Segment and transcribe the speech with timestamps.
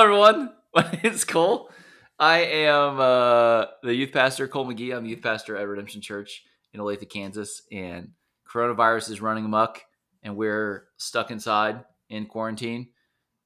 [0.00, 0.54] Hello, everyone.
[0.74, 1.68] My name is Cole.
[2.18, 4.96] I am uh, the youth pastor, Cole McGee.
[4.96, 6.42] I'm the youth pastor at Redemption Church
[6.72, 7.60] in Olathe, Kansas.
[7.70, 8.12] And
[8.50, 9.82] coronavirus is running amok,
[10.22, 12.88] and we're stuck inside in quarantine.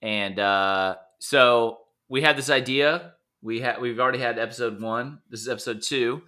[0.01, 1.79] And uh, so
[2.09, 3.14] we had this idea.
[3.43, 5.18] We had we've already had episode one.
[5.29, 6.23] This is episode two.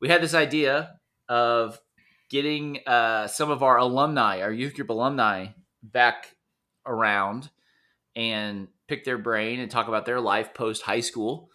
[0.00, 0.98] We had this idea
[1.28, 1.78] of
[2.30, 5.50] getting uh, some of our alumni, our youth group alumni,
[5.84, 6.34] back
[6.84, 7.50] around
[8.16, 11.50] and pick their brain and talk about their life post high school.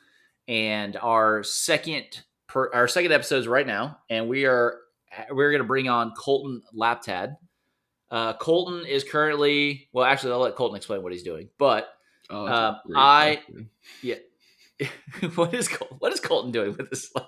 [0.47, 2.05] And our second
[2.47, 4.77] per, our second episode is right now, and we are
[5.31, 7.35] we're going to bring on Colton Laptad.
[8.11, 11.49] Uh, Colton is currently well, actually, I'll let Colton explain what he's doing.
[11.57, 11.89] But
[12.29, 12.45] Oh,
[12.85, 13.69] great I question.
[14.01, 14.15] yeah,
[15.35, 17.25] what is Col- what is Colton doing with this life?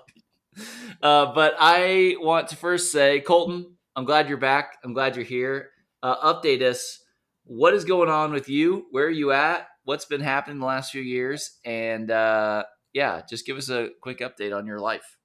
[1.01, 4.77] Uh, but I want to first say, Colton, I'm glad you're back.
[4.83, 5.69] I'm glad you're here.
[6.03, 7.01] Uh, update us.
[7.45, 8.85] What is going on with you?
[8.91, 9.67] Where are you at?
[9.85, 11.59] What's been happening the last few years?
[11.65, 15.17] And uh, yeah, just give us a quick update on your life.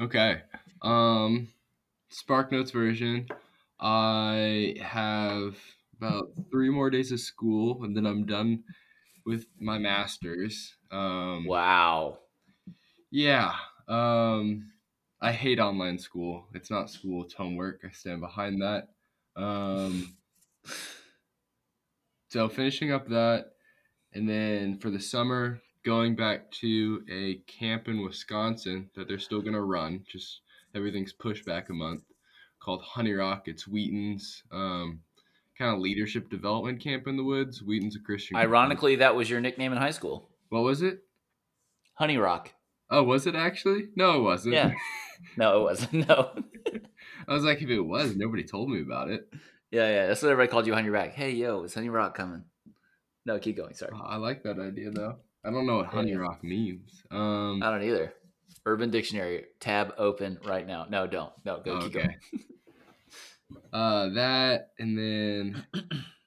[0.00, 0.42] Okay.
[0.82, 1.52] Um,
[2.10, 3.28] Spark Notes version.
[3.80, 5.58] I have
[5.96, 8.64] about three more days of school, and then I'm done
[9.26, 10.76] with my masters.
[10.90, 12.18] Um, Wow.
[13.10, 13.56] Yeah.
[13.88, 14.72] Um,
[15.20, 16.48] I hate online school.
[16.54, 17.24] It's not school.
[17.24, 17.84] It's homework.
[17.84, 18.88] I stand behind that.
[19.36, 20.16] Um,
[22.28, 23.53] so finishing up that,
[24.14, 29.42] and then for the summer, going back to a camp in Wisconsin that they're still
[29.42, 30.04] gonna run.
[30.10, 30.40] Just
[30.74, 32.02] everything's pushed back a month.
[32.60, 33.42] Called Honey Rock.
[33.46, 35.00] It's Wheaton's um,
[35.58, 37.62] kind of leadership development camp in the woods.
[37.62, 38.36] Wheaton's a Christian.
[38.36, 41.00] Ironically, that was your nickname in high school, what was it?
[41.94, 42.50] Honey Rock.
[42.90, 43.88] Oh, was it actually?
[43.96, 44.54] No, it wasn't.
[44.54, 44.72] Yeah.
[45.36, 45.92] No, it wasn't.
[46.08, 46.30] No.
[47.28, 49.28] I was like, if it was, nobody told me about it.
[49.70, 50.06] yeah, yeah.
[50.06, 51.10] That's what everybody called you Honey Rock.
[51.10, 52.44] Hey, yo, is Honey Rock coming?
[53.26, 53.74] No, keep going.
[53.74, 53.92] Sorry.
[53.94, 55.16] I like that idea though.
[55.44, 57.02] I don't know what honey rock means.
[57.10, 58.12] Um, I don't either.
[58.66, 60.86] Urban Dictionary tab open right now.
[60.88, 61.32] No, don't.
[61.44, 62.16] No, go keep Okay.
[62.32, 62.44] going.
[63.72, 65.64] uh, that and then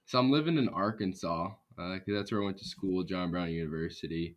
[0.06, 4.36] so I'm living in Arkansas because that's where I went to school, John Brown University,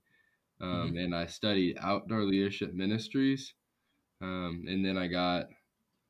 [0.61, 3.55] um, and I studied outdoor leadership ministries,
[4.21, 5.47] um, and then I got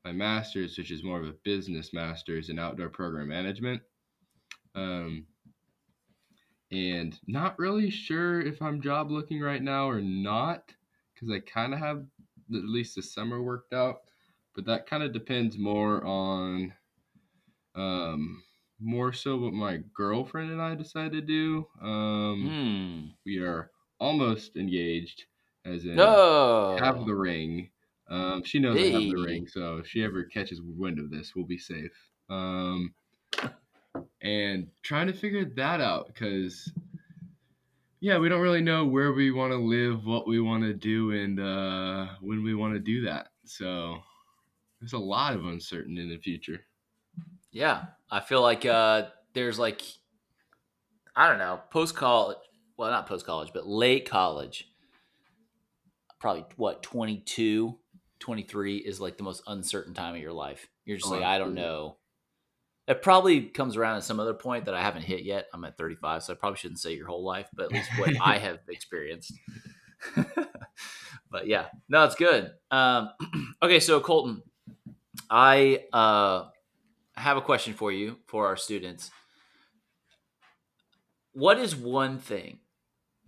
[0.05, 3.83] my master's, which is more of a business master's in outdoor program management.
[4.75, 5.27] Um,
[6.72, 10.75] and not really sure if I'm job looking right now or not,
[11.14, 12.06] because I kind of have
[12.54, 14.03] at least the summer worked out,
[14.54, 16.75] but that kind of depends more on,
[17.75, 18.42] um,
[18.78, 21.69] more so what my girlfriend and I decide to do.
[21.80, 23.14] Um, Hmm.
[23.26, 25.26] we are almost engaged,
[25.64, 26.78] as in No.
[26.78, 27.72] have the ring.
[28.09, 31.34] Um, she knows I have the ring, so if she ever catches wind of this,
[31.36, 31.92] we'll be safe.
[32.30, 32.94] Um,
[34.21, 36.73] and trying to figure that out because,
[38.01, 41.11] yeah, we don't really know where we want to live, what we want to do,
[41.12, 43.28] and uh, when we want to do that.
[43.45, 43.99] So
[44.81, 46.67] there's a lot of uncertainty in the future.
[47.53, 49.83] Yeah, I feel like uh, there's like,
[51.17, 52.39] I don't know, post college.
[52.77, 54.72] Well, not post college, but late college.
[56.19, 57.78] Probably what 22,
[58.19, 60.69] 23 is like the most uncertain time of your life.
[60.84, 61.97] You're just Oh, like, I don't know.
[62.91, 65.47] It probably comes around at some other point that I haven't hit yet.
[65.55, 68.11] I'm at 35, so I probably shouldn't say your whole life, but at least what
[68.21, 69.33] I have experienced.
[71.31, 72.51] but yeah, no, it's good.
[72.73, 73.11] Um,
[73.62, 74.43] okay, so Colton,
[75.31, 76.49] I uh,
[77.15, 79.12] have a question for you for our students.
[81.33, 82.59] What is one thing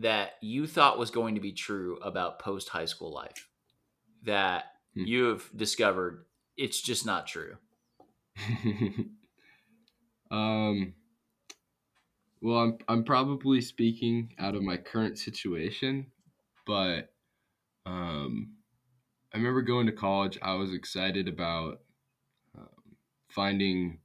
[0.00, 3.48] that you thought was going to be true about post high school life
[4.24, 5.04] that Hmm.
[5.04, 6.24] you have discovered
[6.56, 7.58] it's just not true?
[10.32, 10.94] um,
[12.40, 16.06] well, I'm I'm probably speaking out of my current situation,
[16.66, 17.12] but
[17.86, 18.54] um,
[19.32, 20.38] I remember going to college.
[20.42, 21.80] I was excited about
[22.58, 22.96] um,
[23.28, 23.98] finding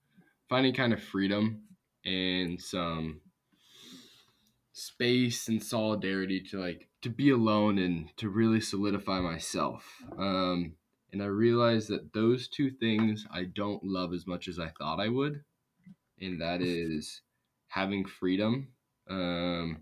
[0.49, 1.63] finding kind of freedom
[2.05, 3.21] and some
[4.73, 9.83] space and solidarity to like to be alone and to really solidify myself.
[10.17, 10.73] Um,
[11.11, 14.99] and I realized that those two things I don't love as much as I thought
[14.99, 15.43] I would,
[16.19, 17.21] and that is
[17.67, 18.69] having freedom
[19.09, 19.81] um,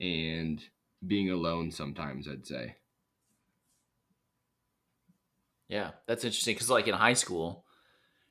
[0.00, 0.62] and
[1.06, 2.28] being alone sometimes.
[2.28, 2.76] I'd say.
[5.68, 7.64] Yeah, that's interesting because, like in high school,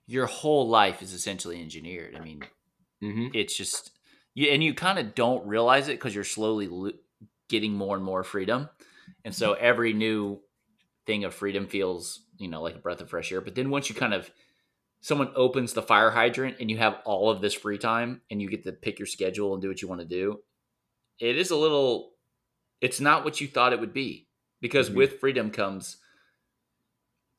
[0.07, 2.15] your whole life is essentially engineered.
[2.15, 2.43] I mean,
[3.01, 3.91] hmm it's just
[4.33, 6.91] you, and you kind of don't realize it because you're slowly lo-
[7.47, 8.69] getting more and more freedom,
[9.23, 10.41] and so every new
[11.05, 13.41] thing of freedom feels, you know, like a breath of fresh air.
[13.41, 14.29] But then once you kind of
[15.01, 18.49] someone opens the fire hydrant and you have all of this free time and you
[18.49, 20.43] get to pick your schedule and do what you want to do,
[21.19, 22.13] it is a little
[22.81, 24.29] it's not what you thought it would be
[24.61, 24.95] because Mhm.
[24.95, 25.97] with freedom comes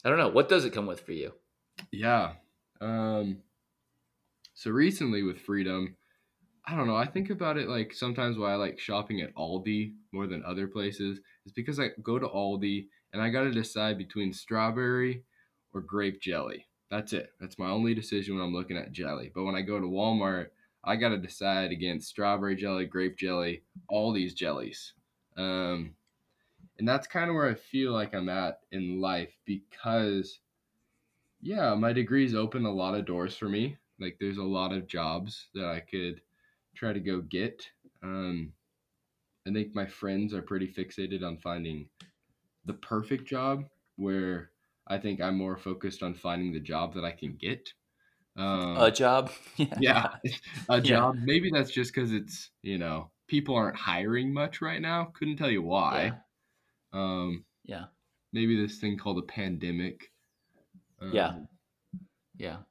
[0.04, 1.34] I don't know, what does it come with for you?
[1.92, 2.34] Yeah.
[2.80, 3.42] Um
[4.54, 5.96] so recently with freedom,
[6.66, 9.96] I don't know, I think about it like sometimes why I like shopping at Aldi
[10.12, 13.98] more than other places is because I go to Aldi and I got to decide
[13.98, 15.24] between strawberry
[15.74, 16.69] or grape jelly.
[16.90, 17.32] That's it.
[17.40, 19.30] That's my only decision when I'm looking at jelly.
[19.34, 20.48] But when I go to Walmart,
[20.82, 24.92] I got to decide against strawberry jelly, grape jelly, all these jellies.
[25.36, 25.94] Um
[26.78, 30.40] and that's kind of where I feel like I'm at in life because
[31.42, 33.76] yeah, my degrees open a lot of doors for me.
[33.98, 36.22] Like there's a lot of jobs that I could
[36.74, 37.66] try to go get.
[38.02, 38.52] Um,
[39.46, 41.88] I think my friends are pretty fixated on finding
[42.64, 43.64] the perfect job,
[43.96, 44.50] where
[44.90, 47.74] I think I'm more focused on finding the job that I can get.
[48.36, 49.30] Um, A job?
[49.76, 50.08] yeah,
[50.68, 50.82] a Yeah.
[50.82, 51.16] job.
[51.22, 55.06] Maybe that's just because it's you know people aren't hiring much right now.
[55.06, 56.14] Couldn't tell you why.
[56.92, 57.86] Um, Yeah.
[58.32, 60.12] maybe this thing called a pandemic.
[61.10, 61.32] Yeah.
[61.32, 61.48] Um,
[62.38, 62.62] Yeah.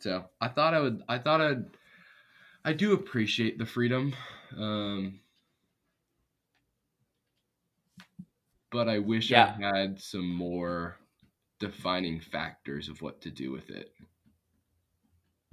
[0.00, 1.02] So I thought I would.
[1.08, 1.66] I thought I'd.
[2.64, 4.14] I do appreciate the freedom,
[4.56, 5.20] um,
[8.70, 9.56] but I wish Yeah.
[9.62, 10.98] I had some more
[11.58, 13.92] defining factors of what to do with it.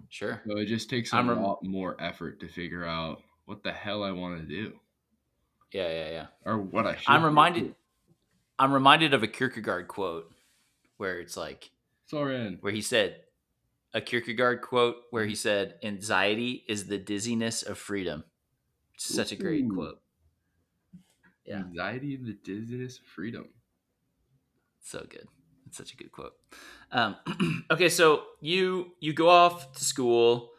[0.10, 0.42] Sure.
[0.46, 3.72] So it just takes a I'm rem- lot more effort to figure out what the
[3.72, 4.74] hell I want to do
[5.72, 6.26] Yeah, yeah, yeah.
[6.46, 7.10] or what I should.
[7.10, 7.28] I'm do.
[7.28, 7.76] reminded
[8.60, 10.32] I'm reminded of a Kierkegaard quote
[10.98, 11.72] where it's like
[12.06, 12.58] Soren.
[12.62, 13.22] where he said
[13.94, 15.38] a Kierkegaard quote where he mm.
[15.38, 18.24] said anxiety is the dizziness of freedom.
[18.96, 20.02] It's such a great quote.
[21.46, 21.58] Yeah.
[21.58, 23.50] Anxiety and the dizziness of freedom.
[24.82, 25.28] So good.
[25.72, 26.34] It's such a good quote.
[26.92, 27.16] Um,
[27.72, 30.50] okay, so you you go off to school.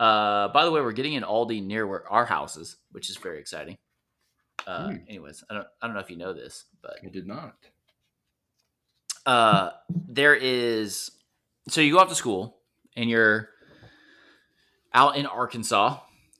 [0.00, 3.18] Uh, by the way, we're getting an Aldi near where our house is, which is
[3.18, 3.76] very exciting.
[4.66, 4.96] Uh, Hmm.
[5.06, 7.56] anyways, I don't I don't know if you know this, but I did not.
[9.26, 9.70] uh,
[10.08, 11.10] there is
[11.68, 12.56] so you go off to school
[12.96, 13.50] and you're
[14.94, 15.98] out in Arkansas.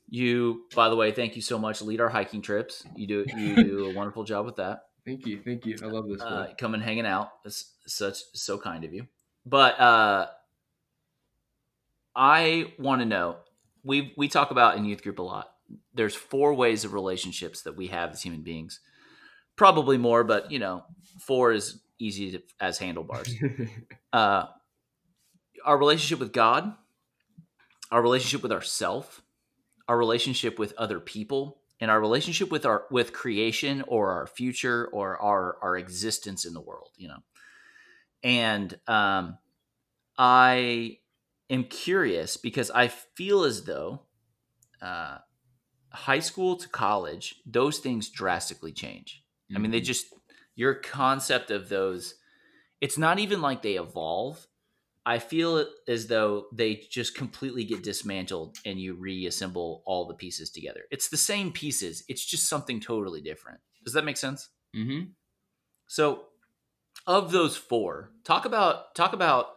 [0.08, 1.82] You, by the way, thank you so much.
[1.82, 2.84] Lead our hiking trips.
[2.96, 4.84] You do you do a wonderful job with that.
[5.04, 5.40] Thank you.
[5.44, 5.76] Thank you.
[5.82, 7.30] I love this uh, coming hanging out.
[7.44, 9.06] It's such so kind of you.
[9.44, 10.28] But uh,
[12.16, 13.36] I want to know.
[13.82, 15.52] We we talk about in youth group a lot.
[15.92, 18.80] There's four ways of relationships that we have as human beings.
[19.56, 20.84] Probably more, but you know,
[21.20, 23.34] four is easy to, as handlebars.
[24.12, 24.46] uh,
[25.64, 26.74] our relationship with God,
[27.90, 29.22] our relationship with ourself,
[29.86, 34.88] our relationship with other people, and our relationship with our with creation or our future
[34.92, 36.90] or our our existence in the world.
[36.96, 37.18] You know,
[38.22, 39.38] and um,
[40.18, 40.98] I
[41.50, 44.02] am curious because I feel as though
[44.82, 45.18] uh,
[45.92, 49.24] high school to college, those things drastically change.
[49.54, 49.84] I mean, they Mhm.
[49.86, 50.06] just
[50.56, 52.16] your concept of those.
[52.80, 54.46] It's not even like they evolve.
[55.06, 60.50] I feel as though they just completely get dismantled and you reassemble all the pieces
[60.50, 60.82] together.
[60.90, 62.04] It's the same pieces.
[62.08, 63.60] It's just something totally different.
[63.84, 64.48] Does that make sense?
[64.74, 65.12] Mhm.
[65.86, 66.28] So,
[67.06, 69.56] of those four, talk about talk about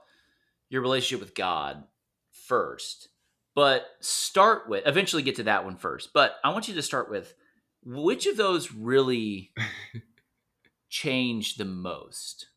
[0.69, 1.85] your relationship with God
[2.31, 3.09] first.
[3.55, 6.11] But start with eventually get to that one first.
[6.13, 7.33] But I want you to start with
[7.83, 9.53] which of those really
[10.89, 12.47] changed the most?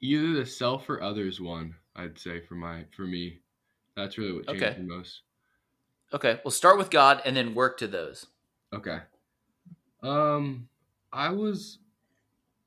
[0.00, 3.42] Either the self or others one, I'd say for my for me.
[3.94, 4.78] That's really what changed Okay.
[4.78, 5.22] the most.
[6.12, 8.26] Okay, well start with God and then work to those.
[8.72, 9.00] Okay.
[10.02, 10.68] Um
[11.12, 11.80] I was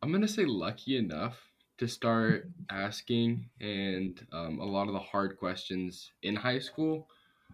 [0.01, 5.37] I'm gonna say lucky enough to start asking and um, a lot of the hard
[5.37, 7.09] questions in high school,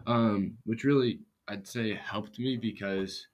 [0.06, 3.28] um, which really I'd say helped me because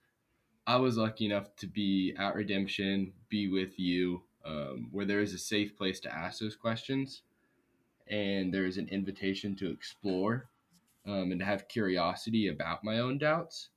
[0.67, 5.35] I was lucky enough to be at Redemption, be with you, um, where there is
[5.35, 7.23] a safe place to ask those questions,
[8.09, 10.51] and there is an invitation to explore
[11.07, 13.71] um, and to have curiosity about my own doubts.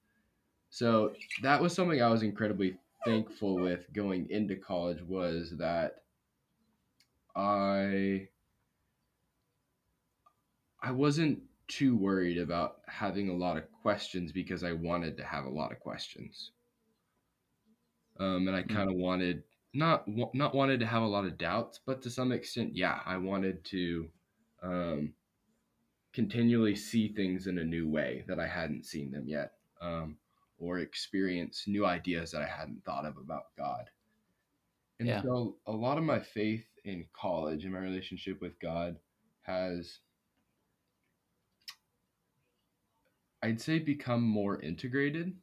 [0.69, 6.05] So that was something I was incredibly thankful with going into college was that
[7.35, 8.29] I
[10.79, 15.43] I wasn't too worried about having a lot of questions because I wanted to have
[15.43, 16.51] a lot of questions.
[18.17, 18.75] Um, and I Mm.
[18.75, 19.43] kind of wanted
[19.75, 23.17] not not wanted to have a lot of doubts, but to some extent, yeah, I
[23.17, 24.11] wanted to
[24.63, 25.15] um,
[26.13, 30.17] continually see things in a new way that I hadn't seen them yet, um,
[30.57, 33.89] or experience new ideas that I hadn't thought of about God.
[34.99, 35.21] And Yeah.
[35.21, 38.99] so, a lot of my faith in college and my relationship with God
[39.41, 39.99] has,
[43.41, 45.41] I'd say become more integrated.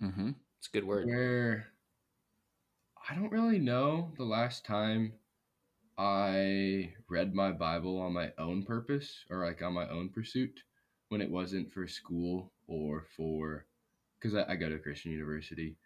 [0.00, 0.30] Mm-hmm.
[0.58, 1.06] It's a good word.
[1.06, 1.72] Where
[3.10, 5.12] I don't really know the last time
[5.96, 10.60] I read my Bible on my own purpose or like on my own pursuit
[11.08, 13.66] when it wasn't for school or for
[14.20, 15.76] because I, I go to Christian university.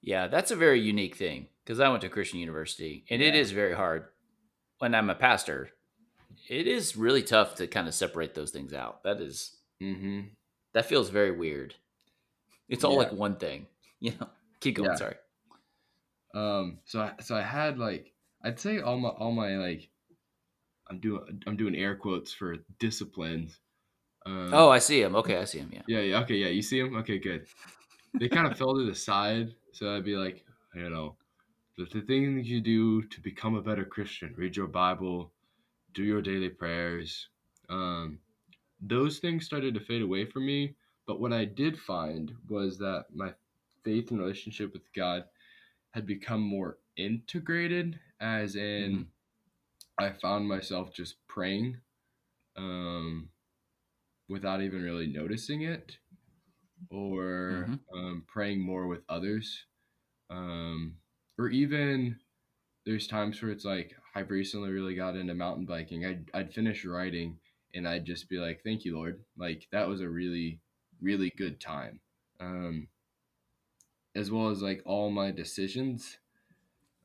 [0.00, 3.40] Yeah, that's a very unique thing because I went to Christian university and it Yeah.
[3.40, 4.06] is very hard
[4.78, 5.70] when I'm a pastor.
[6.48, 9.02] It is really tough to kind of separate those things out.
[9.04, 10.20] That is Mm-hmm.
[10.74, 11.74] that feels very weird.
[12.68, 12.98] It's all Yeah.
[12.98, 13.66] like one thing.
[14.00, 14.28] You know.
[14.58, 14.96] Keep going, Yeah.
[14.96, 15.14] sorry.
[16.34, 16.78] Um.
[16.84, 18.12] So I, so I had like
[18.42, 19.88] I'd say all my all my like
[20.90, 23.58] I'm doing I'm doing air quotes for disciplines.
[24.26, 25.16] Um, Oh, I see him.
[25.16, 25.70] Okay, I see him.
[25.72, 25.82] Yeah.
[25.86, 26.48] Yeah, yeah, okay, yeah.
[26.48, 26.96] You see him?
[26.96, 27.46] Okay, good.
[28.18, 31.16] They kind of fell to the side, so I'd be like, you know,
[31.76, 35.32] the, the things you do to become a better Christian: read your Bible,
[35.94, 37.28] do your daily prayers.
[37.68, 38.18] Um,
[38.80, 40.74] those things started to fade away from me.
[41.06, 43.32] But what I did find was that my
[43.84, 45.24] faith and relationship with God
[45.92, 49.10] had become more integrated, as in,
[49.98, 51.80] I found myself just praying,
[52.56, 53.30] um,
[54.28, 55.98] without even really noticing it
[56.90, 57.84] or Mhm.
[57.94, 59.66] um, praying more with others.
[60.30, 60.98] Um,
[61.38, 62.20] or even
[62.86, 66.04] there's times where it's like I've recently really got into mountain biking.
[66.06, 67.40] I'd, I'd finish riding
[67.74, 69.24] and I'd just be like, thank you, Lord.
[69.36, 70.62] Like that was a really,
[71.00, 72.00] really good time.
[72.40, 72.88] Um,
[74.14, 76.18] as well as like all my decisions,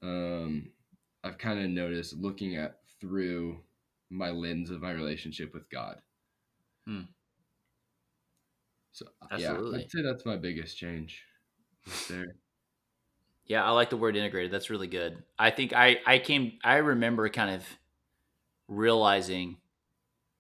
[0.02, 0.70] um,
[1.24, 3.60] I've kind of noticed looking at through
[4.10, 6.02] my lens of my relationship with God.
[6.86, 7.02] Hmm.
[8.92, 9.80] So Absolutely.
[9.80, 11.24] yeah, I'd say that's my biggest change.
[12.10, 12.36] There.
[13.46, 14.52] Yeah, I like the word integrated.
[14.52, 15.24] That's really good.
[15.40, 17.64] I think I I came I remember kind of
[18.68, 19.58] realizing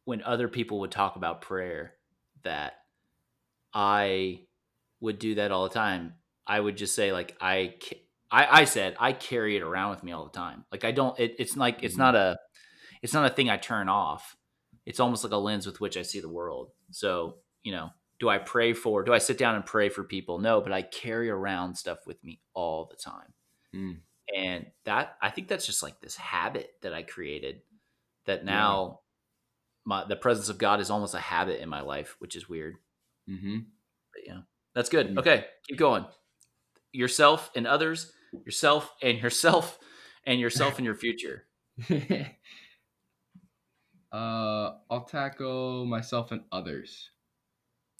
[0.05, 1.93] when other people would talk about prayer
[2.43, 2.73] that
[3.73, 4.41] I
[4.99, 6.15] would do that all the time.
[6.47, 7.75] I would just say like I
[8.31, 10.65] I, I said I carry it around with me all the time.
[10.71, 11.99] Like I don't it, it's like it's Mhm.
[11.99, 12.39] not a
[13.01, 14.35] it's not a thing I turn off.
[14.85, 16.71] It's almost like a lens with which I see the world.
[16.91, 17.89] So, you know,
[18.19, 20.39] do I pray for do I sit down and pray for people?
[20.39, 23.33] No, but I carry around stuff with me all the time.
[23.75, 23.97] Mm.
[24.35, 27.61] And that I think that's just like this habit that I created
[28.25, 28.51] that Yeah.
[28.51, 28.99] now
[29.85, 32.75] my the presence of God is almost a habit in my life, which is weird.
[33.29, 33.57] Mm-hmm.
[34.13, 34.39] But yeah.
[34.75, 35.15] That's good.
[35.15, 35.19] Mm.
[35.19, 36.05] Okay, keep going.
[36.97, 38.13] Yourself and others,
[38.45, 39.79] yourself and yourself
[40.25, 41.47] and yourself and your future.
[44.11, 47.11] uh, I'll tackle myself and others.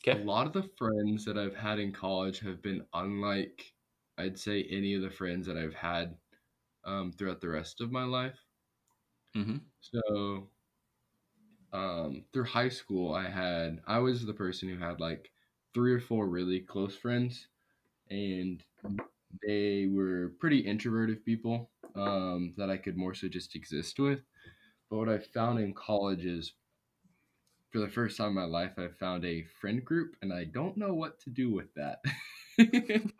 [0.05, 0.17] Okay.
[0.17, 3.73] A lot of the friends that I've had in college have been unlike,
[4.17, 6.19] I'd say, any of the friends that I've had
[6.85, 8.39] um, throughout the rest of my life.
[9.35, 9.71] Mhm.
[9.79, 10.51] So,
[11.73, 15.31] um, through high school, I had, I was the person who had like
[15.73, 17.47] three or four really close friends,
[18.09, 18.63] and
[19.45, 24.21] they were pretty introverted people um, that I could more so just exist with.
[24.89, 26.53] But what I found in college is,
[27.71, 30.77] for the first time in my life, I found a friend group, and I don't
[30.77, 31.99] know what to do with that.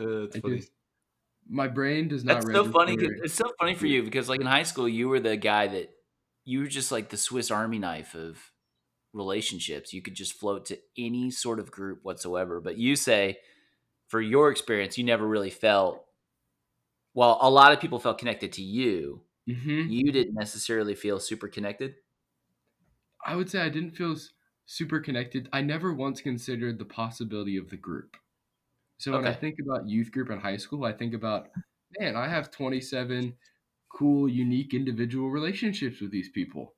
[0.00, 0.58] Uh, it's funny.
[0.58, 0.70] just,
[1.48, 2.34] my brain does not.
[2.42, 2.96] That's so funny.
[2.96, 5.36] 'cause- register- It's so funny for you because, like in high school, you were the
[5.36, 5.90] guy that
[6.44, 8.52] you were just like the Swiss Army knife of
[9.18, 9.92] relationships.
[9.92, 12.60] You could just float to any sort of group whatsoever.
[12.60, 13.40] But you say,
[14.08, 16.06] for your experience, you never really felt.
[17.14, 19.24] Well, a lot of people felt connected to you.
[19.48, 19.90] Mhm.
[19.90, 21.96] You didn't necessarily feel super connected.
[23.24, 24.16] I would say I didn't feel
[24.66, 25.48] super connected.
[25.52, 28.16] I never once considered the possibility of the group.
[28.98, 31.50] So when I think about youth group in high school, I think about,
[31.98, 33.38] man, I have 27
[33.90, 36.76] cool, unique individual relationships with these people.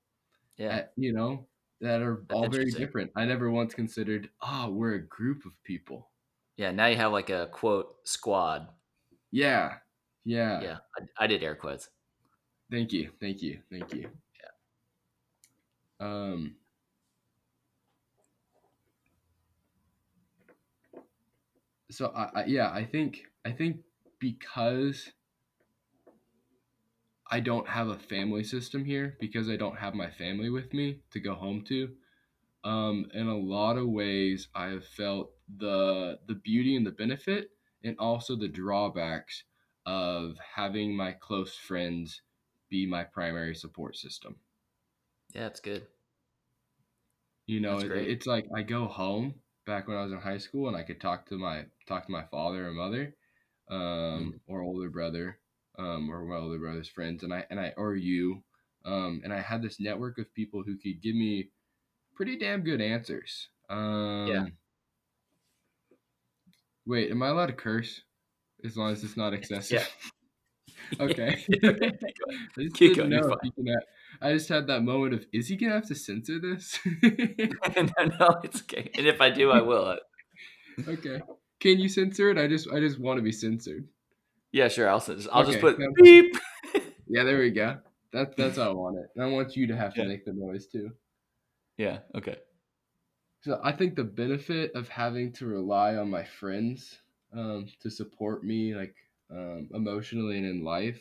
[0.58, 0.76] Yeah.
[0.76, 1.49] at- you know,
[1.80, 3.10] that are That's all very different.
[3.16, 6.10] I never once considered, oh, we're a group of people.
[6.56, 6.70] Yeah.
[6.70, 8.68] Now you have like a quote squad.
[9.30, 9.74] Yeah.
[10.24, 10.60] Yeah.
[10.60, 10.76] Yeah.
[10.98, 11.88] I, I did air quotes.
[12.70, 13.10] Thank you.
[13.20, 13.60] Thank you.
[13.70, 14.10] Thank you.
[16.00, 16.06] Yeah.
[16.06, 16.54] Um,
[21.90, 23.78] so I, I yeah, I think I think
[24.18, 25.10] because
[27.30, 31.02] I don't have a family system here, because I don't have my family with me
[31.10, 31.96] to go home to,
[32.64, 37.52] um, in a lot of ways I have felt the the beauty and the benefit
[37.84, 39.44] and also the drawbacks
[39.86, 42.22] of having my close friends
[42.70, 44.40] be my primary support system.
[45.34, 45.86] Yeah, it's good.
[47.46, 50.68] You know, it, it's like I go home back when I was in high school
[50.68, 53.16] and I could talk to my talk to my father or mother,
[53.68, 55.40] um, or older brother,
[55.78, 58.42] um, or my older brother's friends, and I and I or you,
[58.84, 61.48] um, and I had this network of people who could give me
[62.14, 63.48] pretty damn good answers.
[63.68, 64.52] Um,
[66.86, 68.00] Wait, am I allowed to curse?
[68.64, 69.88] As long as it's not excessive.
[71.00, 71.44] okay.
[71.60, 71.62] Okay,
[72.58, 73.82] I just Keep going, you're know you can have-
[74.20, 76.78] I just had that moment of, is he gonna have to censor this?
[77.02, 78.90] no, no, it's okay.
[78.94, 79.98] And if I do, I will.
[80.88, 81.20] okay.
[81.60, 82.38] Can you censor it?
[82.38, 83.86] I just I just want to be censored.
[84.52, 84.88] Yeah, sure.
[84.88, 86.36] I'll just I'll just put sounds- beep.
[87.12, 87.78] Yeah, there we go.
[88.12, 89.06] That's that's how I want it.
[89.16, 90.06] And I want you to have to Yeah.
[90.08, 90.92] make the noise too.
[91.76, 91.98] Yeah.
[92.14, 92.36] Okay.
[93.42, 96.98] So I think the benefit of having to rely on my friends
[97.32, 98.94] um, to support me, like
[99.30, 101.00] um, emotionally and in life,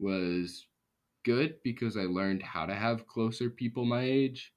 [0.00, 0.66] was
[1.24, 4.52] good because I learned how to have closer people my age.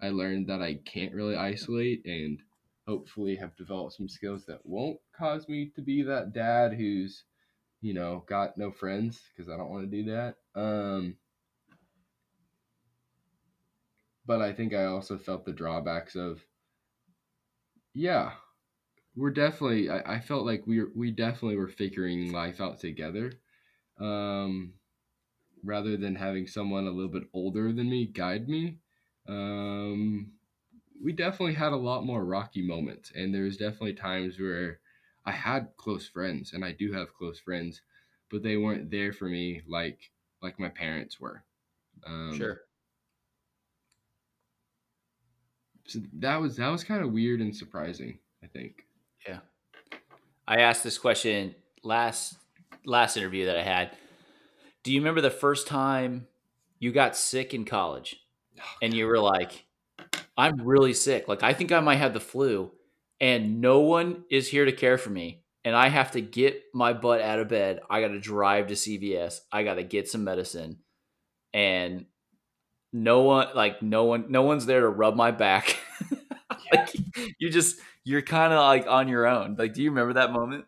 [0.00, 2.40] I learned that I can't really isolate and
[2.88, 7.24] hopefully have developed some skills that won't cause me to be that dad who's,
[7.80, 10.36] you know, got no friends because I don't want to do that.
[10.54, 11.16] Um,
[14.26, 16.44] but I think I also felt the drawbacks of,
[17.94, 18.32] yeah,
[19.16, 19.90] we're definitely.
[19.90, 23.32] I, I felt like we were, we definitely were figuring life out together,
[24.00, 24.74] um,
[25.64, 28.78] rather than having someone a little bit older than me guide me.
[29.28, 30.32] Um,
[31.02, 34.80] we definitely had a lot more rocky moments, and there's definitely times where
[35.28, 37.82] I had close friends, and I do have close friends,
[38.30, 41.44] but they weren't there for me like like my parents were.
[42.06, 42.62] Um, sure.
[45.86, 48.18] So that was that was kind of weird and surprising.
[48.42, 48.86] I think.
[49.28, 49.40] Yeah.
[50.46, 52.38] I asked this question last
[52.86, 53.90] last interview that I had.
[54.82, 56.26] Do you remember the first time
[56.78, 58.16] you got sick in college
[58.80, 59.66] and you were like,
[60.38, 61.28] I'm really sick.
[61.28, 62.70] Like I think I might have the flu
[63.20, 66.92] and no one is here to care for me and I have to get my
[66.92, 67.80] butt out of bed.
[67.90, 69.40] I got to drive to CVS.
[69.52, 70.78] I got to get some medicine
[71.52, 72.06] and
[72.92, 75.78] no one like no one no one's there to rub my back.
[76.72, 76.94] like
[77.38, 79.56] you just you're kind of like on your own.
[79.58, 80.64] Like do you remember that moment?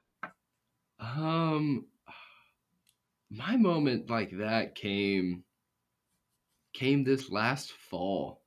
[0.99, 1.87] Um,
[3.31, 5.45] my moment like that came
[6.75, 8.43] came this last fall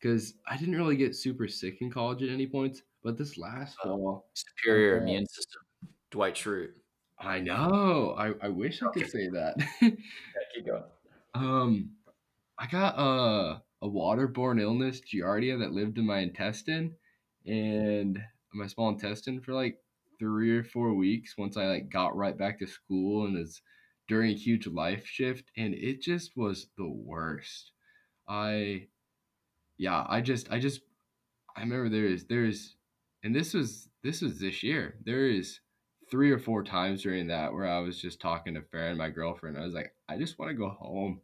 [0.00, 3.76] because I didn't really get super sick in college at any points, but this last
[3.84, 3.88] Oh.
[3.88, 5.04] fall, Superior Okay.
[5.04, 5.62] immune system.
[6.10, 6.74] Dwight Schrute.
[7.18, 8.14] I know.
[8.18, 9.54] I, I wish I could say that.
[9.80, 9.90] Yeah,
[10.54, 10.82] keep going.
[11.34, 11.90] um,
[12.58, 16.94] I got a a waterborne illness, Giardia, that lived in my intestine
[17.46, 18.22] and
[18.54, 19.78] my small intestine for like
[20.18, 21.36] three or four weeks.
[21.36, 23.60] Once I like got right back to school and was
[24.08, 27.72] during a huge life shift, and it just was the worst.
[28.28, 28.86] I,
[29.78, 30.82] yeah, I just, I just,
[31.56, 32.76] I remember there is, there is,
[33.22, 34.96] and this was, this was this year.
[35.04, 35.60] There is
[36.10, 39.56] three or four times during that where I was just talking to Farron, my girlfriend.
[39.56, 41.20] I was like, I just want to go home.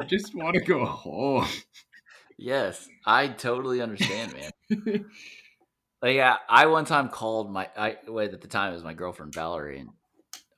[0.00, 1.48] I just want to go home.
[2.36, 5.04] Yes, I totally understand, man.
[6.04, 8.92] Like, yeah, I one time called my I wait at the time it was my
[8.92, 9.88] girlfriend Valerie, and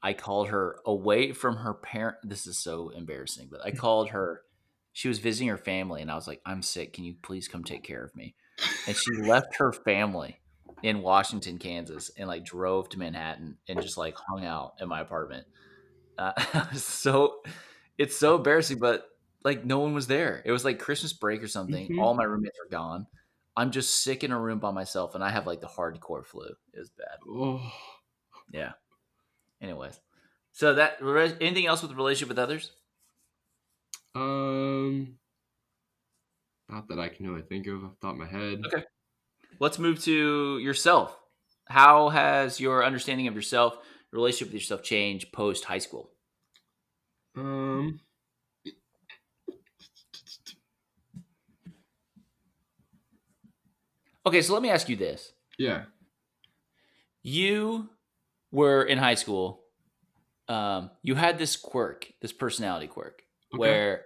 [0.02, 2.16] I called her away from her parent.
[2.24, 4.42] This is so embarrassing, but I called her.
[4.92, 6.94] She was visiting her family, and I was like, "I'm sick.
[6.94, 8.34] Can you please come take care of me?"
[8.86, 10.40] And she left her family
[10.82, 15.00] in Washington, Kansas, and like drove to Manhattan and just like hung out in my
[15.00, 15.46] apartment.
[16.18, 16.32] Uh,
[16.74, 17.42] so
[17.98, 19.06] it's so embarrassing, but
[19.44, 20.42] like no one was there.
[20.44, 21.90] It was like Christmas break or something.
[21.90, 22.00] Mhm.
[22.00, 23.06] All my roommates are gone.
[23.56, 26.46] I'm just sick in a room by myself, and I have like the hardcore flu.
[26.72, 27.18] It was bad.
[27.26, 27.72] oh,
[28.52, 28.72] Yeah.
[29.60, 29.98] Anyways,
[30.52, 30.98] so that
[31.40, 32.72] anything else with the relationship with others?
[34.14, 35.18] um,
[36.68, 38.60] not that I can really think of off the top of my head.
[38.66, 38.84] Okay.
[39.58, 41.18] Let's move to yourself.
[41.68, 43.74] How has your understanding of yourself,
[44.12, 46.10] your relationship with yourself, changed post high school?
[47.36, 48.00] Um,
[54.26, 55.84] Okay, so let me ask you this: yeah.
[57.22, 57.88] You
[58.52, 59.64] were in high school.
[60.48, 63.22] Um, you had this quirk, this personality quirk,
[63.54, 63.58] Okay.
[63.58, 64.04] where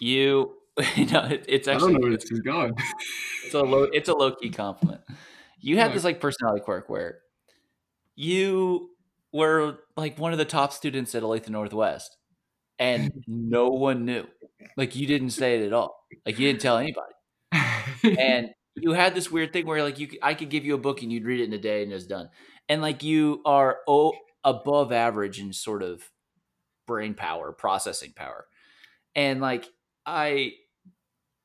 [0.00, 0.56] you,
[0.96, 2.74] you know, it, it's I actually don't know where this is going.
[3.44, 5.02] it's a low it's a low key compliment.
[5.60, 5.94] You had Yeah.
[5.94, 7.20] this like personality quirk where
[8.16, 8.90] you
[9.32, 12.16] were like one of the top students at Olathe Northwest,
[12.78, 14.26] and no one knew.
[14.76, 15.96] Like you didn't say it at all.
[16.26, 17.12] Like you didn't tell anybody.
[18.18, 21.02] And you had this weird thing where like you, I could give you a book
[21.02, 22.28] and you'd read it in a day and it's done.
[22.68, 24.12] And like you are oh,
[24.44, 26.10] above average in sort of
[26.86, 28.46] brain power, processing power,
[29.14, 29.66] and like
[30.06, 30.52] I,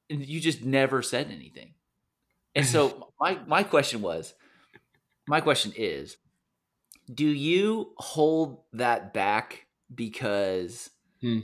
[0.10, 1.74] and you just never said anything.
[2.56, 4.34] And so my my question was,
[5.28, 6.18] my question is,
[7.13, 10.89] do you hold that back because,
[11.22, 11.39] Hmm.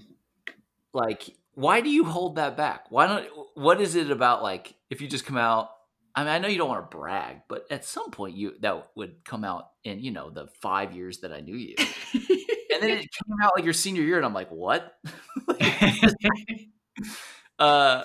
[0.93, 2.85] like, why do you hold that back?
[2.89, 5.69] Why don't what is it about like if you just come out?
[6.15, 8.89] I mean, I know you don't want to brag, but at some point you that
[8.95, 12.91] would come out in you know the five years that I knew you, and then
[12.91, 14.93] it came out like your senior year, and I'm like, what?
[17.59, 18.03] uh,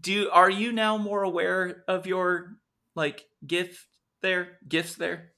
[0.00, 2.56] do are you now more aware of your
[2.94, 3.86] like gift
[4.22, 5.32] there, gifts there?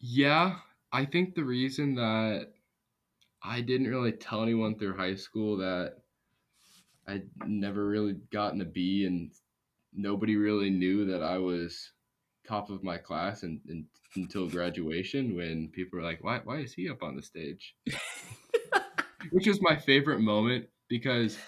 [0.00, 0.56] Yeah,
[0.92, 2.52] I think the reason that
[3.42, 5.96] I didn't really tell anyone through high school that
[7.06, 9.32] I'd never really gotten a B and
[9.92, 11.92] nobody really knew that I was
[12.46, 16.72] top of my class and, and until graduation when people were like, why, why is
[16.72, 17.74] he up on the stage?
[19.30, 21.38] Which was my favorite moment because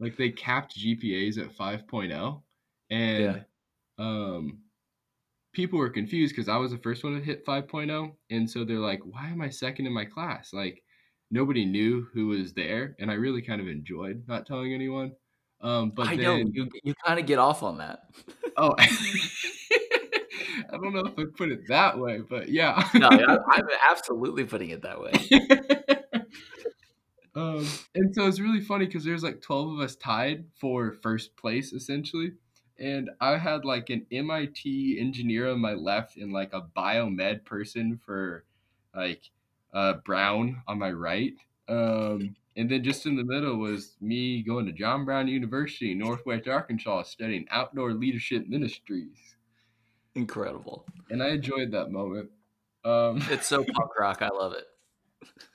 [0.00, 2.42] like they capped GPAs at 5.0
[2.90, 3.42] and Yeah.
[3.98, 4.58] um
[5.52, 8.78] people were confused because I was the first one to hit 5.0 and so they're
[8.78, 10.52] like, why am I second in my class?
[10.52, 10.82] Like
[11.30, 15.12] nobody knew who was there and I really kind of enjoyed not telling anyone.
[15.60, 18.04] Um but I then know you you kind of get off on that.
[18.56, 22.88] Oh, I don't know if I put it that way, but yeah.
[22.94, 25.12] No, I'm absolutely putting it that way.
[27.40, 31.36] Um, and so it's really funny because there's like 12 of us tied for first
[31.36, 32.32] place essentially.
[32.78, 38.00] And I had like an MIT engineer on my left and like a biomed person
[38.04, 38.44] for
[38.94, 39.30] like
[39.74, 41.34] uh, Brown on my right.
[41.68, 46.48] Um, and then just in the middle was me going to John Brown University, Northwest
[46.48, 49.36] Arkansas, studying outdoor leadership ministries.
[50.14, 50.84] Incredible.
[51.10, 52.30] And I enjoyed that moment.
[52.84, 54.22] Um, It's so punk rock.
[54.22, 54.64] I love it.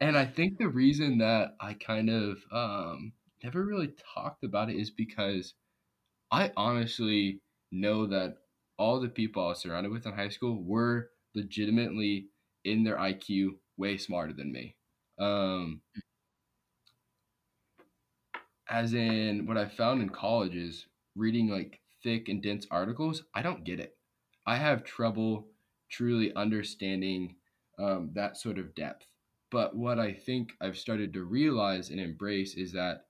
[0.00, 4.76] and I think the reason that I kind of um, never really talked about it
[4.76, 5.54] is because
[6.30, 7.40] I honestly
[7.72, 8.38] know that
[8.78, 12.28] all the people I was surrounded with in high school were legitimately
[12.64, 14.76] in their IQ way smarter than me.
[15.18, 15.80] Um,
[18.68, 23.42] as in, what I found in college is reading like thick and dense articles, I
[23.42, 23.96] don't get it.
[24.46, 25.48] I have trouble
[25.90, 27.36] truly understanding
[27.78, 29.06] um, that sort of depth.
[29.50, 33.06] But what I think I've started to realize and embrace is that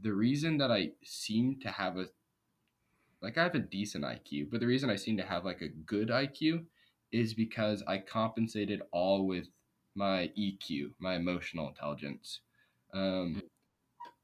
[0.00, 2.06] the reason that I seem to have a
[3.22, 5.68] like I have a decent IQ, but the reason I seem to have like a
[5.68, 6.64] good IQ
[7.10, 9.46] is because I compensated all with
[9.94, 12.40] my EQ, my emotional intelligence.
[12.92, 13.42] Um,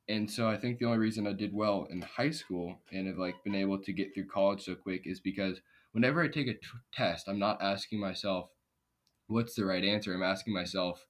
[0.09, 3.17] and so I think the only reason I did well in high school and have
[3.17, 5.61] like been able to get through college so quick is because
[5.93, 6.61] whenever I take a t-
[6.93, 8.51] test, I'm not asking myself
[9.29, 10.13] what's the right answer.
[10.13, 11.07] I'm asking myself,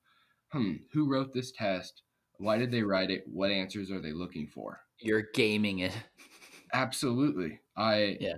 [0.53, 2.03] hmm, who wrote this test?
[2.39, 3.25] Why did they write it?
[3.27, 4.81] What answers are they looking for?
[4.99, 5.97] You're gaming it.
[6.73, 7.61] Absolutely.
[7.77, 8.37] I Yeah.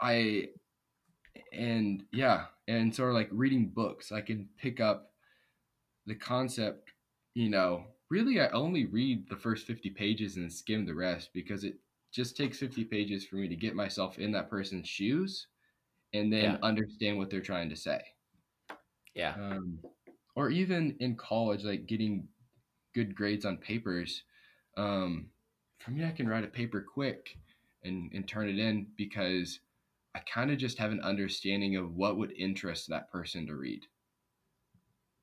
[0.00, 0.48] I
[1.52, 5.12] and yeah, and sort of like reading books, I can pick up
[6.06, 6.90] the concept,
[7.34, 11.64] you know, really I only read the first 50 pages and skim the rest because
[11.64, 11.78] it
[12.12, 15.46] just takes 50 pages for me to get myself in that person's shoes
[16.12, 16.56] and then Yeah.
[16.62, 18.02] understand what they're trying to say.
[19.14, 19.34] Yeah.
[19.38, 19.78] Um,
[20.34, 22.28] or even in college, like getting
[22.94, 24.24] good grades on papers.
[24.76, 25.30] Um,
[25.78, 27.38] for me, I can write a paper quick
[27.82, 29.60] and, and turn it in because
[30.14, 33.86] I kind of just have an understanding of what would interest that person to read.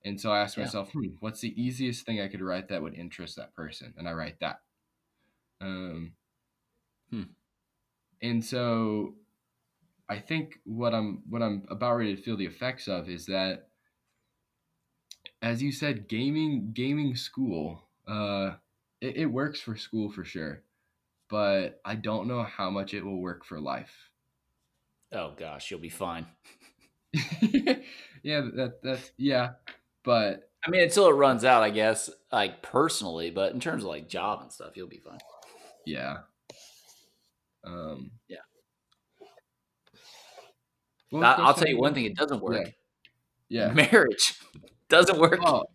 [0.03, 0.63] And so I ask Yeah.
[0.63, 3.93] myself, hmm, what's the easiest thing I could write that would interest that person?
[3.97, 4.61] And I write that.
[5.61, 6.15] Um,
[7.09, 7.23] Hmm.
[8.21, 9.17] And so
[10.09, 13.66] I think what I'm what I'm about ready to feel the effects of is that
[15.41, 18.55] as you said, gaming gaming school, uh,
[19.01, 20.63] it, it works for school for sure,
[21.29, 24.11] but I don't know how much it will work for life.
[25.11, 26.25] Oh gosh, you'll be fine.
[28.23, 29.53] yeah, that that's yeah,
[30.03, 33.89] but I mean, until it runs out, I guess, like personally, but in terms of
[33.89, 35.19] like job and stuff, you'll be fine.
[35.85, 36.19] yeah.
[37.63, 38.37] Um, Yeah.
[41.11, 42.73] was I, I'll tell you one thing: it doesn't work.
[43.49, 43.71] Yeah.
[43.73, 44.33] Marriage
[44.89, 45.39] doesn't work.
[45.45, 45.65] Oh,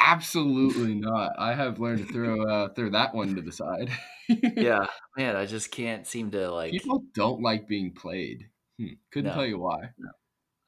[0.00, 1.32] absolutely not.
[1.38, 3.90] I have learned to throw uh, throw that one to the side.
[4.56, 4.86] Yeah,
[5.18, 6.70] man, I just can't seem to like.
[6.70, 8.48] People don't like being played.
[8.78, 8.94] Hmm.
[9.10, 9.34] Couldn't No.
[9.34, 9.90] tell you why.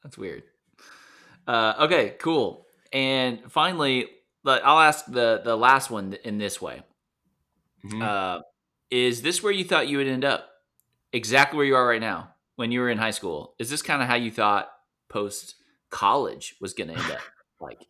[0.03, 0.43] That's weird.
[1.47, 2.67] Uh, okay, cool.
[2.91, 4.07] And finally,
[4.45, 6.83] I'll ask the the last one in this way.
[7.85, 8.03] Mhm.
[8.03, 8.41] Uh,
[8.91, 10.47] is this where you thought you would end up?
[11.11, 13.55] Exactly where you are right now when you were in high school.
[13.57, 14.69] Is this kind of how you thought
[15.09, 15.55] post
[15.89, 17.19] college was going to end up?
[17.59, 17.87] Like,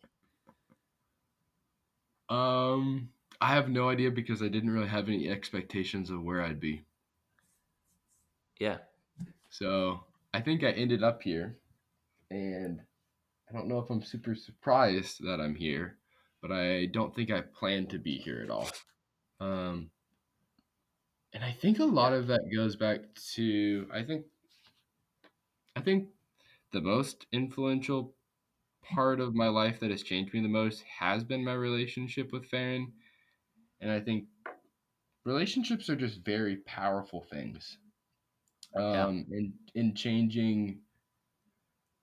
[2.28, 6.60] Um, I have no idea because I didn't really have any expectations of where I'd
[6.60, 6.86] be.
[8.58, 8.78] yeah,
[9.50, 11.58] So I think I ended up here,
[12.30, 12.82] and
[13.48, 15.98] I don't know if I'm super surprised that I'm here,
[16.42, 18.70] but I don't think I planned to be here at all.
[19.40, 19.90] Um,
[21.32, 24.26] and I think a lot of that goes back to I think
[25.76, 26.10] I think
[26.72, 28.15] the most influential
[28.94, 32.46] part of my life that has changed me the most has been my relationship with
[32.46, 32.92] Farron.
[33.80, 34.24] And I think
[35.24, 37.78] relationships are just very powerful things.
[38.74, 40.80] Um in in changing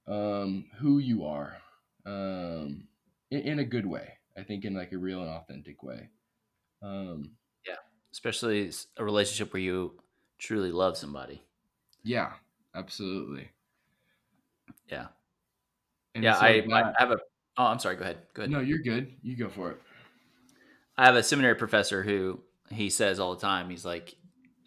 [0.08, 1.58] um who you are.
[2.06, 2.88] Um
[3.32, 4.14] in, in a good way.
[4.38, 6.10] I think in like a real and authentic way.
[6.82, 7.32] Um
[7.68, 7.76] yeah.
[8.12, 10.00] Especially a relationship where you
[10.38, 11.42] truly love somebody.
[12.04, 12.34] yeah,
[12.76, 13.50] absolutely.
[14.90, 15.08] Yeah.
[16.16, 16.36] And yeah.
[16.36, 17.18] so I, I have a.
[17.58, 17.96] Oh, I'm sorry.
[17.96, 18.18] Go ahead.
[18.34, 18.52] Go ahead.
[18.52, 19.14] no, you're good.
[19.22, 19.82] You go for it.
[20.98, 23.70] I have a seminary professor who he says all the time.
[23.70, 24.16] He's like,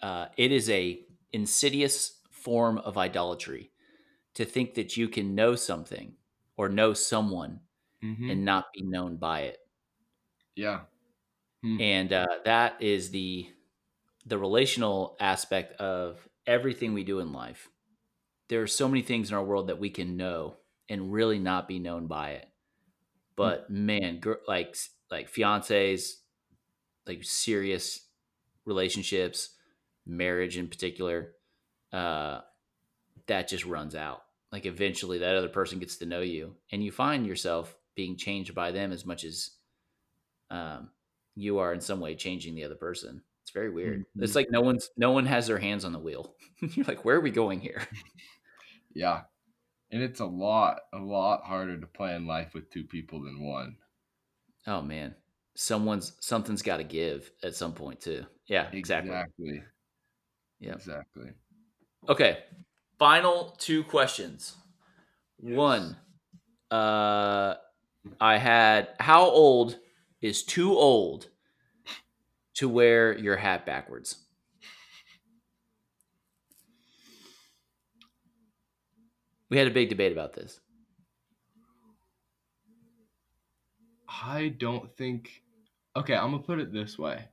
[0.03, 1.01] uh, it is a
[1.33, 3.71] insidious form of idolatry
[4.35, 6.15] to think that you can know something
[6.57, 7.61] or know someone
[8.03, 8.31] Mhm.
[8.31, 9.59] and not be known by it.
[10.55, 10.81] yeah.
[11.81, 13.49] and uh, that is the
[14.27, 17.69] the relational aspect of everything we do in life
[18.49, 20.57] there are so many things in our world that we can know
[20.89, 22.47] and really not be known by it.
[23.37, 24.77] But man gr- like
[25.11, 26.13] like fiancés
[27.07, 28.01] like serious
[28.65, 29.51] relationships
[30.07, 31.33] marriage in particular
[31.93, 32.41] uh
[33.27, 34.23] that just runs out.
[34.53, 38.55] Like eventually that other person gets to know you and you find yourself being changed
[38.55, 39.51] by them as much as
[40.51, 40.91] um
[41.35, 43.23] you are in some way changing the other person.
[43.43, 44.01] It's very weird.
[44.17, 44.23] Mhm.
[44.23, 46.35] it's like no one's no one has their hands on the wheel.
[46.61, 47.83] You're like where are we going here?
[48.95, 49.23] Yeah.
[49.91, 53.77] And it's a lot, a lot harder to plan life with two people than one.
[54.67, 55.15] oh man
[55.55, 59.63] someone's something's got to give at some point too yeah exactly Exactly.
[60.61, 60.73] Yeah.
[60.75, 61.31] Exactly.
[62.09, 62.45] Okay.
[62.99, 64.57] Final two questions.
[65.39, 65.97] One,
[66.71, 67.55] uh,
[68.21, 69.79] I had how old
[70.23, 71.29] is too old
[72.55, 74.26] to wear your hat backwards?
[79.51, 80.61] We had a big debate about this.
[84.09, 85.45] I don't think.
[85.95, 87.29] Okay, I'm gonna put it this way.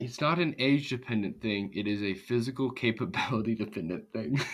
[0.00, 1.72] It's not an age dependent thing.
[1.72, 4.40] It is a physical capability dependent thing.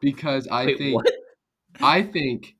[0.00, 1.06] because I Wait, think what?
[1.80, 2.56] I think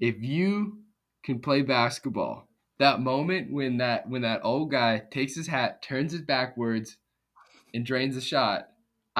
[0.00, 0.82] if you
[1.24, 6.14] can play basketball, that moment when that when that old guy takes his hat, turns
[6.14, 6.98] it backwards,
[7.74, 8.70] and drains a shot,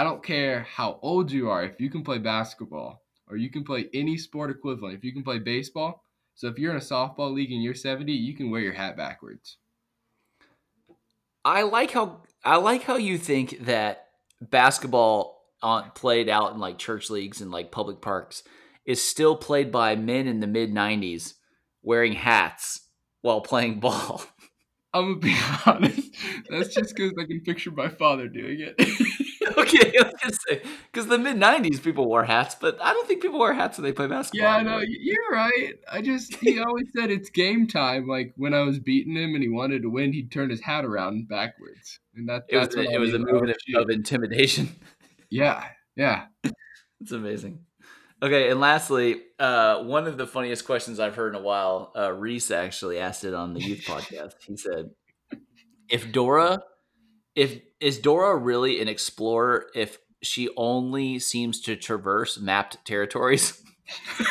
[0.00, 1.62] I don't care how old you are.
[1.62, 5.22] If you can play basketball or you can play any sport equivalent, if you can
[5.22, 6.02] play baseball,
[6.34, 8.96] so if you're in a softball league and you're 70, you can wear your hat
[8.96, 9.58] backwards.
[11.44, 14.06] I like how I like how you think that
[14.40, 18.42] basketball on, played out in like church leagues and like public parks
[18.86, 21.34] is still played by men in the mid 90s
[21.82, 22.88] wearing hats
[23.20, 24.22] while playing ball.
[24.94, 25.36] I'm gonna be
[25.66, 26.16] honest.
[26.48, 29.26] That's just because I can picture my father doing it.
[29.58, 33.06] okay, I was gonna say because the mid '90s people wore hats, but I don't
[33.06, 34.56] think people wear hats when they play basketball.
[34.58, 35.74] Yeah, no, you're right.
[35.90, 38.06] I just he always said it's game time.
[38.06, 40.84] Like when I was beating him and he wanted to win, he'd turn his hat
[40.84, 43.20] around backwards, and that it was what it was a
[43.76, 44.70] Oh, of intimidation.
[45.30, 45.64] Yeah,
[45.96, 46.26] yeah.
[47.00, 47.60] It's amazing.
[48.22, 52.12] Okay, and lastly, uh, one of the funniest questions I've heard in a while, uh,
[52.12, 54.34] Reese actually asked it on the youth podcast.
[54.46, 54.90] He said,
[55.88, 56.62] "If Dora,
[57.34, 63.62] if is Dora really an explorer if she only seems to traverse mapped territories?"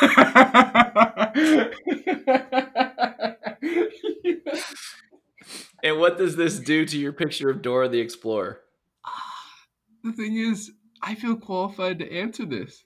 [5.82, 8.60] And what does this do to your picture of Dora the Explorer?
[10.04, 10.70] the thing is,
[11.02, 12.84] I feel qualified to answer this.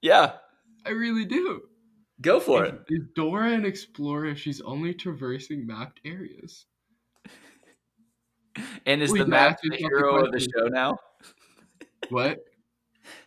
[0.00, 0.34] Yeah,
[0.84, 1.62] I really do.
[2.20, 2.80] go for Is- it.
[2.88, 6.66] Is Dora an explorer if she's only traversing mapped areas?
[8.84, 10.98] And is Wait, the map the not the hero of the show now?
[12.08, 12.38] What?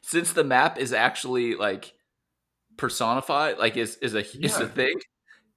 [0.01, 1.93] Since the map is actually like
[2.77, 4.95] personified, like is is a is a thing,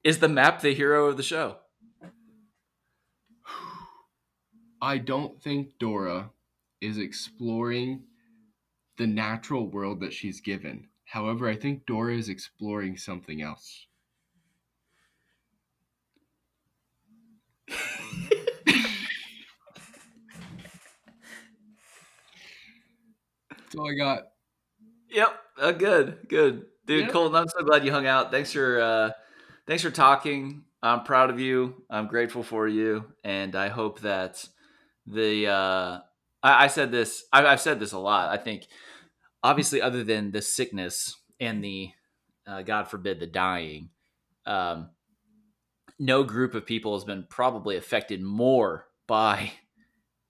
[0.05, 1.57] is the map the hero of the show?
[4.83, 6.31] I don't think Dora
[6.81, 8.03] is exploring
[8.99, 10.89] the natural world that she's given.
[11.05, 13.87] However, I think Dora is exploring something else.
[23.73, 24.25] That's all I got.
[25.11, 25.29] Yep.
[25.59, 26.29] Uh, good.
[26.29, 26.67] Good.
[26.85, 27.11] Dude, Yeah.
[27.11, 28.31] Colton, I'm so glad you hung out.
[28.31, 29.11] Thanks for uh
[29.67, 30.65] thanks for talking.
[30.83, 31.83] I'm proud of you.
[31.89, 33.05] I'm grateful for you.
[33.25, 34.47] And I hope that
[35.07, 36.01] the uh
[36.43, 38.29] I, I said this I, I've said this a lot.
[38.29, 38.67] I think
[39.43, 41.91] obviously other than the sickness and the
[42.47, 43.89] uh, God forbid the dying,
[44.45, 44.91] um
[45.99, 49.53] no group of people has been probably affected more by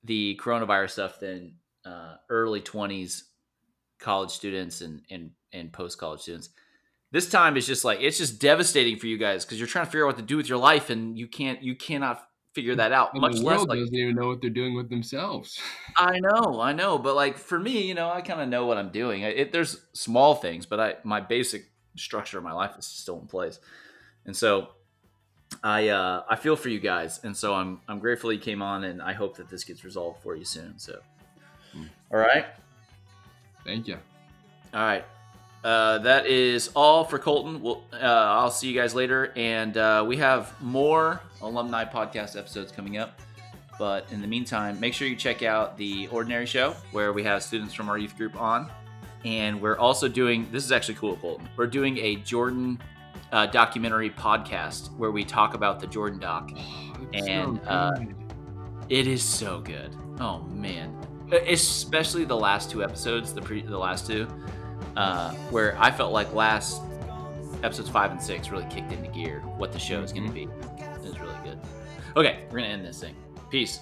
[0.04, 3.22] the coronavirus stuff than uh, early 20s
[4.02, 6.50] college students and and and post college students.
[7.10, 9.90] This time is just like it's just devastating for you guys because you're trying to
[9.90, 12.92] figure out what to do with your life and you can't you cannot figure that
[12.92, 13.12] out.
[13.14, 15.60] And much the less world like doesn't even know what they're doing with themselves.
[15.96, 18.78] I know, I know, but like for me, you know, I kind of know what
[18.78, 19.22] I'm doing.
[19.22, 23.26] It, there's small things, but I my basic structure of my life is still in
[23.26, 23.60] place,
[24.24, 24.68] and so
[25.62, 28.84] I uh, I feel for you guys, and so I'm I'm grateful you came on,
[28.84, 30.78] and I hope that this gets resolved for you soon.
[30.78, 31.00] So,
[31.72, 31.84] Hmm.
[32.10, 32.46] all right,
[33.64, 33.98] Thank you.
[34.74, 35.04] all right.
[35.64, 37.62] Uh, that is all for Colton.
[37.62, 42.72] We'll, uh, I'll see you guys later, and uh, we have more alumni podcast episodes
[42.72, 43.20] coming up.
[43.78, 47.42] But in the meantime, make sure you check out the Ordinary Show, where we have
[47.44, 48.70] students from our youth group on,
[49.24, 50.48] and we're also doing.
[50.50, 51.48] This is actually cool, Colton.
[51.56, 52.80] We're doing a Jordan
[53.30, 56.50] uh, documentary podcast where we talk about the Jordan doc.
[56.56, 58.00] Oh, And, so uh.
[58.88, 59.96] It is so good.
[60.20, 60.94] Oh man,
[61.32, 64.26] especially the last two episodes, the pre, the last two,
[64.96, 66.82] uh, where I felt like last
[67.62, 70.42] episodes five and six really kicked into gear what the show is going to be.
[70.42, 71.58] It was really good.
[72.16, 73.14] Okay, we're gonna end this thing.
[73.50, 73.80] Peace.